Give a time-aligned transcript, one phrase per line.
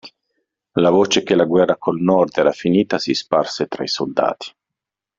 [0.79, 4.51] La voce che la guerra col Nord era finita si sparse tra i soldati.